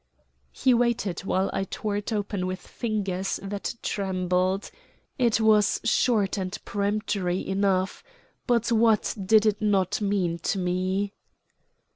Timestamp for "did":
9.23-9.45